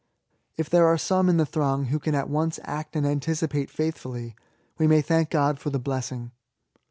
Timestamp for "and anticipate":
2.95-3.69